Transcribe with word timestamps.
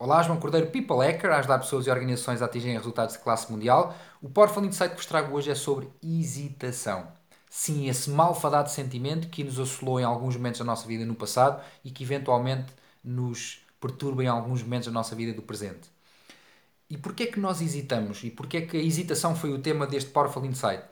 Olá, 0.00 0.22
João 0.22 0.38
Cordeiro, 0.38 0.70
People 0.70 1.04
Hacker, 1.04 1.32
ajudar 1.32 1.58
pessoas 1.58 1.84
e 1.84 1.90
organizações 1.90 2.40
a 2.40 2.44
atingirem 2.44 2.76
resultados 2.76 3.16
de 3.16 3.20
classe 3.20 3.50
mundial. 3.50 3.96
O 4.22 4.28
Powerful 4.28 4.64
Insight 4.64 4.90
que 4.90 4.96
vos 4.96 5.06
trago 5.06 5.34
hoje 5.36 5.50
é 5.50 5.56
sobre 5.56 5.88
hesitação. 6.00 7.08
Sim, 7.50 7.88
esse 7.88 8.08
malfadado 8.08 8.70
sentimento 8.70 9.28
que 9.28 9.42
nos 9.42 9.58
assolou 9.58 9.98
em 9.98 10.04
alguns 10.04 10.36
momentos 10.36 10.60
da 10.60 10.64
nossa 10.64 10.86
vida 10.86 11.04
no 11.04 11.16
passado 11.16 11.60
e 11.84 11.90
que 11.90 12.04
eventualmente 12.04 12.72
nos 13.02 13.60
perturba 13.80 14.22
em 14.22 14.28
alguns 14.28 14.62
momentos 14.62 14.86
da 14.86 14.92
nossa 14.92 15.16
vida 15.16 15.32
do 15.32 15.42
presente. 15.42 15.90
E 16.88 16.96
porquê 16.96 17.24
é 17.24 17.26
que 17.26 17.40
nós 17.40 17.60
hesitamos? 17.60 18.22
E 18.22 18.30
porquê 18.30 18.58
é 18.58 18.60
que 18.60 18.76
a 18.76 18.80
hesitação 18.80 19.34
foi 19.34 19.52
o 19.52 19.58
tema 19.58 19.84
deste 19.84 20.10
Powerful 20.10 20.44
Insight? 20.44 20.84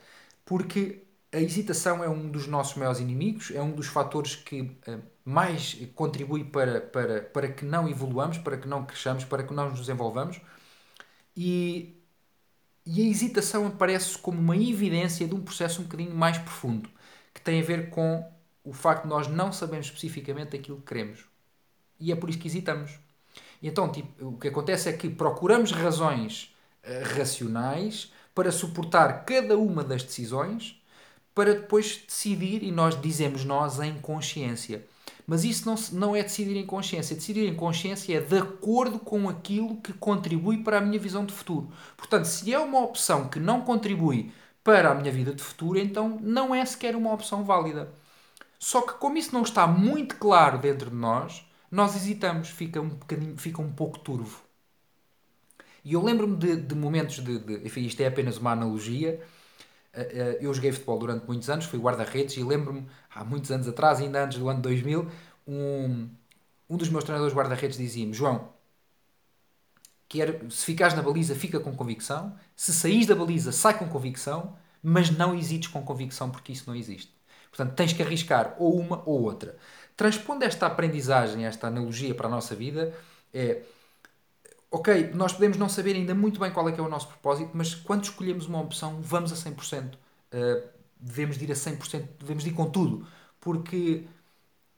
Porque 0.45 1.06
a 1.37 1.41
hesitação 1.41 2.03
é 2.03 2.09
um 2.09 2.31
dos 2.31 2.47
nossos 2.47 2.77
maiores 2.77 2.99
inimigos, 2.99 3.51
é 3.51 3.61
um 3.61 3.73
dos 3.73 3.89
fatores 3.89 4.35
que 4.35 4.63
uh, 4.63 5.03
mais 5.23 5.75
contribui 5.95 6.45
para, 6.45 6.81
para, 6.81 7.23
para 7.23 7.49
que 7.49 7.63
não 7.63 7.87
evoluamos, 7.87 8.39
para 8.39 8.57
que 8.57 8.67
não 8.67 8.87
cresçamos, 8.87 9.23
para 9.25 9.43
que 9.43 9.53
não 9.53 9.69
nos 9.69 9.81
desenvolvamos. 9.81 10.41
E, 11.37 12.01
e 12.87 13.03
a 13.03 13.05
hesitação 13.05 13.67
aparece 13.67 14.17
como 14.17 14.41
uma 14.41 14.57
evidência 14.57 15.29
de 15.29 15.35
um 15.35 15.43
processo 15.43 15.83
um 15.83 15.85
bocadinho 15.85 16.15
mais 16.15 16.39
profundo, 16.39 16.89
que 17.35 17.41
tem 17.43 17.61
a 17.61 17.65
ver 17.65 17.91
com 17.91 18.27
o 18.65 18.73
facto 18.73 19.03
de 19.03 19.09
nós 19.11 19.29
não 19.29 19.53
sabermos 19.53 19.87
especificamente 19.87 20.57
aquilo 20.57 20.79
que 20.79 20.87
queremos. 20.87 21.27
E 22.01 22.13
é 22.13 22.17
por 22.17 22.31
isso 22.31 22.39
que 22.39 22.49
hesitamos. 22.49 22.99
Então, 23.63 23.93
tipo, 23.93 24.27
o 24.27 24.39
que 24.39 24.49
acontece 24.49 24.89
é 24.89 24.93
que 24.95 25.11
procuramos 25.11 25.71
razões 25.71 26.57
uh, 26.83 27.15
racionais 27.19 28.11
para 28.35 28.51
suportar 28.51 29.27
cada 29.27 29.59
uma 29.59 29.85
das 29.85 30.03
decisões 30.03 30.81
para 31.37 31.53
depois 31.53 32.03
decidir, 32.09 32.63
e 32.63 32.73
nós 32.73 32.99
dizemos 32.99 33.45
nós 33.45 33.79
em 33.79 34.01
consciência. 34.01 34.87
Mas 35.27 35.45
isso 35.45 35.67
não, 35.67 35.75
não 35.93 36.17
é 36.17 36.23
decidir 36.23 36.57
em 36.57 36.65
consciência. 36.65 37.15
Decidir 37.15 37.47
em 37.47 37.55
consciência 37.55 38.17
é 38.17 38.21
de 38.23 38.39
acordo 38.39 38.99
com 38.99 39.29
aquilo 39.29 39.77
que 39.83 39.93
contribui 39.93 40.65
para 40.65 40.79
a 40.79 40.81
minha 40.81 40.99
visão 40.99 41.27
de 41.27 41.35
futuro. 41.35 41.71
Portanto, 41.95 42.25
se 42.25 42.51
é 42.55 42.59
uma 42.59 42.81
opção 42.81 43.29
que 43.29 43.39
não 43.39 43.61
contribui 43.61 44.33
para 44.65 44.91
a 44.91 44.95
minha 44.95 45.13
vida 45.13 45.35
de 45.35 45.43
futuro, 45.43 45.79
então 45.79 46.19
não 46.23 46.55
é 46.55 46.65
sequer 46.65 46.97
uma 46.97 47.13
opção 47.13 47.45
válida. 47.45 47.93
Só 48.59 48.81
que 48.81 48.95
como 48.95 49.19
isso 49.19 49.35
não 49.35 49.43
está 49.43 49.67
muito 49.67 50.17
claro 50.17 50.57
dentro 50.57 50.89
de 50.89 50.97
nós, 50.97 51.45
nós 51.71 51.95
hesitamos, 51.95 52.49
fica 52.49 52.81
um, 52.81 52.89
bocadinho, 52.89 53.37
fica 53.37 53.61
um 53.61 53.73
pouco 53.73 53.99
turvo. 53.99 54.41
E 55.85 55.93
eu 55.93 56.03
lembro-me 56.03 56.37
de, 56.37 56.57
de, 56.57 56.75
momentos 56.75 57.17
de, 57.23 57.39
de. 57.39 57.67
Enfim, 57.67 57.83
isto 57.83 58.01
é 58.01 58.07
apenas 58.07 58.39
uma 58.39 58.53
analogia, 58.53 59.23
eu 60.41 60.53
joguei 60.53 60.73
futebol 60.73 60.99
durante 60.99 61.27
muitos 61.27 61.49
anos, 61.49 61.65
fui 61.65 61.79
guarda-redes 61.79 62.37
e 62.37 62.43
lembro-me, 62.43 62.87
há 63.15 63.25
muitos 63.25 63.51
anos 63.51 63.67
atrás, 63.67 64.01
ainda 64.01 64.25
antes 64.25 64.39
do 64.39 64.49
ano 64.49 64.61
2000, 64.61 65.11
um, 65.47 66.09
um 66.69 66.77
dos 66.77 66.89
meus 66.89 67.05
treinadores 67.05 67.35
guarda-redes 67.35 67.79
dizia-me: 67.79 68.13
João, 68.13 68.49
quer, 70.09 70.41
se 70.51 70.65
ficares 70.65 70.95
na 70.95 71.03
baliza, 71.03 71.35
fica 71.35 71.61
com 71.61 71.75
convicção, 71.75 72.37
se 72.55 72.73
saís 72.73 73.07
da 73.07 73.15
baliza, 73.15 73.53
sai 73.53 73.79
com 73.79 73.89
convicção, 73.89 74.57
mas 74.83 75.11
não 75.11 75.35
hesites 75.35 75.69
com 75.69 75.83
convicção 75.83 76.31
porque 76.31 76.53
isso 76.53 76.65
não 76.67 76.77
existe. 76.77 77.15
Portanto, 77.51 77.75
tens 77.75 77.93
que 77.93 78.03
arriscar 78.03 78.55
ou 78.59 78.79
uma 78.79 79.03
ou 79.07 79.23
outra. 79.23 79.57
Transpondo 79.97 80.45
esta 80.45 80.67
aprendizagem, 80.67 81.47
esta 81.47 81.69
analogia 81.69 82.15
para 82.15 82.27
a 82.27 82.31
nossa 82.31 82.55
vida, 82.55 82.95
é 83.33 83.63
ok, 84.71 85.11
nós 85.15 85.33
podemos 85.33 85.57
não 85.57 85.69
saber 85.69 85.95
ainda 85.95 86.15
muito 86.15 86.41
bem 86.41 86.51
qual 86.51 86.69
é 86.69 86.73
que 86.73 86.81
é 86.81 86.83
o 86.83 86.89
nosso 86.89 87.09
propósito, 87.09 87.51
mas 87.55 87.75
quando 87.75 88.05
escolhemos 88.05 88.47
uma 88.47 88.61
opção, 88.61 89.01
vamos 89.01 89.33
a 89.33 89.37
100%. 89.37 89.95
Uh, 89.95 90.69
devemos 90.99 91.39
de 91.39 91.45
ir 91.45 91.53
a 91.53 91.55
100%, 91.55 92.09
devemos 92.19 92.45
de 92.45 92.51
ir 92.51 92.53
com 92.53 92.69
tudo. 92.69 93.07
Porque 93.41 94.05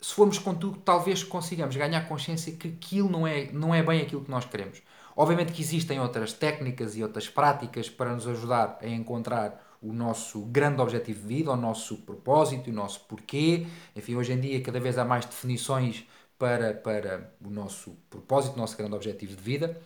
se 0.00 0.14
formos 0.14 0.39
com 0.39 0.55
tudo, 0.55 0.78
talvez 0.78 1.25
consigamos 1.25 1.75
ganhar 1.77 2.06
consciência 2.09 2.53
que 2.53 2.69
aquilo 2.69 3.09
não 3.09 3.27
é, 3.27 3.50
não 3.53 3.75
é 3.75 3.83
bem 3.83 4.00
aquilo 4.03 4.22
que 4.25 4.31
nós 4.31 4.44
queremos. 4.44 4.83
Obviamente 5.16 5.53
que 5.53 5.61
existem 5.61 5.98
outras 6.00 6.33
técnicas 6.33 6.97
e 6.97 7.03
outras 7.03 7.28
práticas 7.28 7.89
para 7.91 8.14
nos 8.14 8.27
ajudar 8.28 8.78
a 8.81 8.89
encontrar 8.89 9.64
o 9.83 9.92
nosso 9.92 10.42
grande 10.42 10.81
objetivo 10.81 11.20
de 11.22 11.27
vida, 11.27 11.50
o 11.50 11.56
nosso 11.56 11.98
propósito, 11.98 12.71
o 12.71 12.72
nosso 12.72 13.00
porquê. 13.00 13.66
Enfim, 13.97 14.15
hoje 14.16 14.32
em 14.32 14.41
dia 14.41 14.62
cada 14.62 14.78
vez 14.78 14.97
há 14.98 15.04
mais 15.04 15.25
definições 15.25 16.06
para, 16.38 16.75
para 16.75 17.32
o 17.44 17.50
nosso 17.50 17.97
propósito, 18.09 18.54
o 18.54 18.59
nosso 18.59 18.76
grande 18.76 18.94
objetivo 18.94 19.34
de 19.34 19.43
vida. 19.43 19.81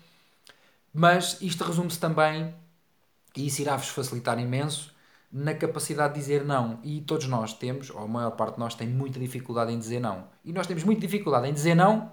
Mas 0.92 1.40
isto 1.40 1.64
resume-se 1.64 1.98
também, 1.98 2.54
e 3.36 3.46
isso 3.46 3.62
irá-vos 3.62 3.88
facilitar 3.88 4.38
imenso, 4.38 4.92
na 5.32 5.54
capacidade 5.54 6.14
de 6.14 6.20
dizer 6.20 6.44
não. 6.44 6.78
E 6.84 7.00
todos 7.00 7.26
nós 7.26 7.54
temos, 7.54 7.88
ou 7.88 8.00
a 8.00 8.06
maior 8.06 8.32
parte 8.32 8.54
de 8.54 8.60
nós 8.60 8.74
tem 8.74 8.86
muita 8.86 9.18
dificuldade 9.18 9.72
em 9.72 9.78
dizer 9.78 10.00
não. 10.00 10.28
E 10.44 10.52
nós 10.52 10.66
temos 10.66 10.84
muita 10.84 11.00
dificuldade 11.00 11.48
em 11.48 11.52
dizer 11.54 11.74
não 11.74 12.12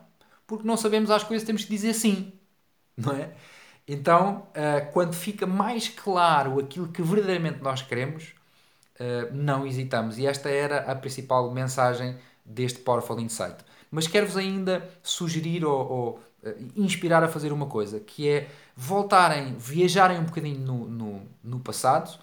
porque 0.49 0.67
não 0.67 0.75
sabemos 0.75 1.11
às 1.11 1.23
coisas 1.23 1.45
temos 1.45 1.63
que 1.63 1.69
dizer 1.69 1.94
sim. 1.94 2.33
Não 2.97 3.13
é? 3.13 3.29
Então, 3.88 4.47
uh, 4.49 4.91
quando 4.91 5.13
fica 5.13 5.45
mais 5.45 5.88
claro 5.88 6.59
aquilo 6.59 6.88
que 6.88 7.03
verdadeiramente 7.03 7.59
nós 7.61 7.83
queremos, 7.83 8.33
uh, 8.99 9.31
não 9.31 9.66
hesitamos. 9.66 10.17
E 10.17 10.25
esta 10.25 10.49
era 10.49 10.91
a 10.91 10.95
principal 10.95 11.51
mensagem 11.51 12.17
deste 12.44 12.79
Powerful 12.79 13.19
Insight. 13.19 13.57
Mas 13.91 14.07
quero-vos 14.07 14.38
ainda 14.38 14.88
sugerir 15.01 15.66
ou, 15.66 15.91
ou 15.91 16.19
uh, 16.44 16.72
inspirar 16.75 17.23
a 17.23 17.27
fazer 17.27 17.51
uma 17.51 17.66
coisa, 17.66 18.00
que 18.00 18.27
é 18.27 18.50
voltarem, 18.75 19.55
viajarem 19.57 20.19
um 20.19 20.25
bocadinho 20.25 20.59
no, 20.59 20.89
no, 20.89 21.22
no 21.44 21.59
passado 21.59 22.19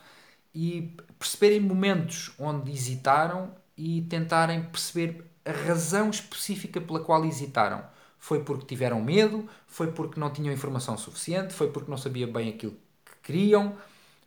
e 0.54 0.94
perceberem 1.18 1.60
momentos 1.60 2.32
onde 2.38 2.70
hesitaram 2.70 3.54
e 3.76 4.02
tentarem 4.02 4.62
perceber 4.62 5.24
a 5.44 5.52
razão 5.52 6.10
específica 6.10 6.80
pela 6.80 7.00
qual 7.00 7.24
hesitaram. 7.24 7.84
Foi 8.18 8.42
porque 8.42 8.66
tiveram 8.66 9.02
medo, 9.02 9.48
foi 9.66 9.92
porque 9.92 10.18
não 10.18 10.30
tinham 10.30 10.52
informação 10.52 10.96
suficiente, 10.96 11.52
foi 11.52 11.70
porque 11.70 11.90
não 11.90 11.98
sabiam 11.98 12.32
bem 12.32 12.48
aquilo 12.48 12.72
que 13.04 13.12
queriam. 13.22 13.76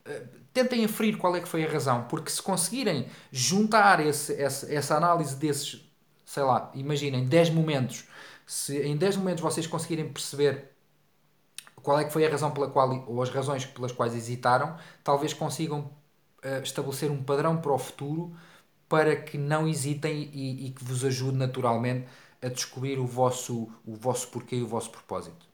Uh, 0.05 0.39
tentem 0.53 0.85
aferir 0.85 1.17
qual 1.17 1.35
é 1.35 1.41
que 1.41 1.47
foi 1.47 1.65
a 1.65 1.71
razão, 1.71 2.03
porque 2.03 2.29
se 2.29 2.41
conseguirem 2.41 3.07
juntar 3.31 3.99
esse, 4.05 4.33
essa, 4.33 4.71
essa 4.73 4.95
análise 4.95 5.35
desses 5.35 5.88
sei 6.29 6.43
lá, 6.43 6.71
imaginem 6.75 7.25
10 7.25 7.49
momentos, 7.49 8.05
se 8.45 8.79
em 8.83 8.95
10 8.95 9.17
momentos 9.17 9.41
vocês 9.41 9.65
conseguirem 9.65 10.13
perceber 10.13 10.71
qual 11.81 11.99
é 11.99 12.05
que 12.05 12.13
foi 12.13 12.23
a 12.23 12.29
razão 12.29 12.51
pela 12.51 12.69
qual, 12.69 13.03
ou 13.07 13.23
as 13.23 13.31
razões 13.31 13.65
pelas 13.65 13.91
quais 13.91 14.13
hesitaram, 14.13 14.77
talvez 15.03 15.33
consigam 15.33 15.89
uh, 16.45 16.61
estabelecer 16.61 17.09
um 17.09 17.23
padrão 17.23 17.57
para 17.57 17.73
o 17.73 17.79
futuro 17.79 18.35
para 18.87 19.15
que 19.15 19.39
não 19.39 19.67
hesitem 19.67 20.29
e, 20.31 20.67
e, 20.67 20.71
que 20.71 20.83
vos 20.83 21.03
ajude 21.03 21.35
naturalmente 21.35 22.07
a 22.43 22.47
descobrir 22.47 22.99
o 22.99 23.07
vosso, 23.07 23.67
o 23.83 23.95
vosso 23.95 24.27
porquê 24.27 24.57
e 24.57 24.61
o 24.61 24.67
vosso 24.67 24.91
propósito. 24.91 25.48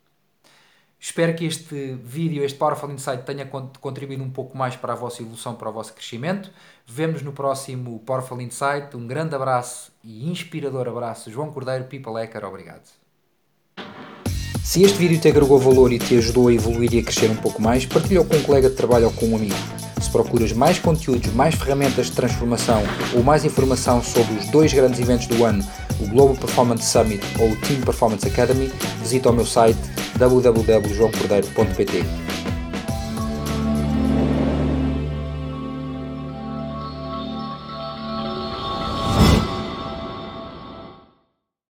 Espero 1.08 1.36
que 1.36 1.46
este 1.46 1.96
vídeo, 2.04 2.44
este 2.44 2.58
Powerful 2.58 2.92
Insight, 2.92 3.22
tenha 3.26 3.46
contribuído 3.80 4.24
um 4.24 4.32
pouco 4.32 4.58
mais 4.58 4.76
para 4.76 4.94
a 4.94 4.96
vossa 4.96 5.22
evolução, 5.22 5.54
para 5.54 5.70
o 5.70 5.72
vosso 5.72 5.94
crescimento. 5.94 6.50
Vemo-nos 6.84 7.22
no 7.22 7.32
próximo 7.32 8.00
Powerful 8.00 8.42
Insight. 8.42 8.98
Um 8.98 9.06
grande 9.06 9.36
abraço 9.36 9.92
e 10.04 10.28
inspirador 10.28 10.88
abraço. 10.88 11.30
João 11.30 11.52
Cordeiro, 11.52 11.84
People 11.84 12.14
Hacker, 12.14 12.44
obrigado. 12.44 12.90
Se 14.64 14.82
este 14.82 14.98
vídeo 14.98 15.22
te 15.22 15.28
agregou 15.28 15.60
valor 15.60 15.94
e 15.94 16.00
te 16.00 16.18
ajudou 16.18 16.48
a 16.48 16.54
evoluir 16.54 16.92
e 16.92 16.98
a 16.98 17.04
crescer 17.04 17.30
um 17.30 17.36
pouco 17.36 17.62
mais, 17.62 17.86
partilha 17.86 18.26
com 18.26 18.36
um 18.36 18.42
colega 18.42 18.68
de 18.68 18.76
trabalho 18.76 19.06
ou 19.06 19.14
com 19.14 19.28
um 19.28 19.36
amigo. 19.36 19.54
Se 20.02 20.10
procuras 20.10 20.54
mais 20.54 20.80
conteúdos, 20.80 21.32
mais 21.34 21.54
ferramentas 21.54 22.08
de 22.08 22.14
transformação 22.14 22.82
ou 23.14 23.22
mais 23.22 23.46
informação 23.46 24.02
sobre 24.02 24.34
os 24.40 24.48
dois 24.48 24.74
grandes 24.74 25.00
eventos 25.00 25.28
do 25.28 25.46
ano, 25.46 25.64
o 26.02 26.08
Global 26.08 26.36
Performance 26.36 26.84
Summit 26.84 27.24
ou 27.40 27.52
o 27.52 27.56
Team 27.58 27.82
Performance 27.82 28.28
Academy, 28.28 28.72
visita 29.04 29.30
o 29.30 29.34
meu 29.34 29.46
site 29.46 29.95
www.joãocordeiro.pt. 30.20 32.25